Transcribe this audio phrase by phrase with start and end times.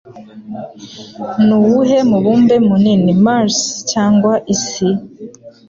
[1.45, 3.57] Nuwuhe mubumbe munini Mars
[3.91, 4.87] cyangwa isi?